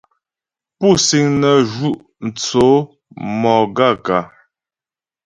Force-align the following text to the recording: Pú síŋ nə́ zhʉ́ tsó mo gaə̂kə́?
Pú 0.77 0.87
síŋ 1.05 1.25
nə́ 1.41 1.55
zhʉ́ 1.71 1.93
tsó 2.37 2.67
mo 3.39 3.53
gaə̂kə́? 3.75 4.21